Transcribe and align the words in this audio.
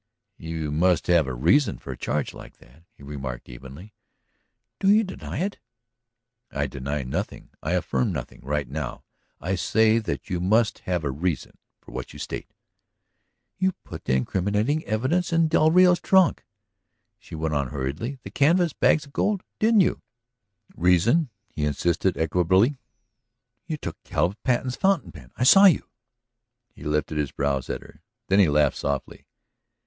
"You 0.39 0.71
must 0.71 1.05
have 1.05 1.27
a 1.27 1.33
reason 1.35 1.77
for 1.77 1.91
a 1.91 1.95
charge 1.95 2.33
like 2.33 2.57
that," 2.57 2.85
he 2.91 3.03
remarked 3.03 3.47
evenly. 3.47 3.93
"Do 4.79 4.89
you 4.89 5.03
deny 5.03 5.37
it?" 5.43 5.59
"I 6.49 6.65
deny 6.65 7.03
nothing, 7.03 7.51
I 7.61 7.73
affirm 7.73 8.11
nothing 8.11 8.39
right 8.41 8.67
now. 8.67 9.03
I 9.39 9.53
say 9.53 9.99
that 9.99 10.27
you 10.27 10.39
must 10.41 10.79
have 10.89 11.03
a 11.03 11.11
reason 11.11 11.51
for 11.79 11.91
what 11.91 12.13
you 12.13 12.17
state." 12.17 12.51
"You 13.59 13.73
put 13.83 14.05
the 14.05 14.15
incriminating 14.15 14.83
evidence 14.85 15.31
in 15.31 15.47
del 15.47 15.69
Rio's 15.69 15.99
trunk," 15.99 16.45
she 17.19 17.35
ran 17.35 17.53
on 17.53 17.67
hurriedly. 17.67 18.17
"The 18.23 18.31
canvas 18.31 18.73
bags 18.73 19.05
of 19.05 19.13
gold. 19.13 19.43
Didn't 19.59 19.81
you?" 19.81 20.01
"Reason?" 20.75 21.29
he 21.47 21.63
insisted 21.63 22.17
equably. 22.17 22.79
"You 23.67 23.77
took 23.77 24.01
Caleb 24.03 24.37
Patten's 24.43 24.75
fountain 24.75 25.11
pen! 25.11 25.31
I 25.37 25.43
saw 25.43 25.65
you." 25.65 25.87
He 26.73 26.81
lifted 26.85 27.19
his 27.19 27.31
brows 27.31 27.69
at 27.69 27.81
her. 27.81 28.01
Then 28.29 28.39
he 28.39 28.49
laughed 28.49 28.77
softly. 28.77 29.27